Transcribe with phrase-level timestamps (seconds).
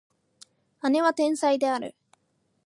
[0.89, 1.93] 姉は天才である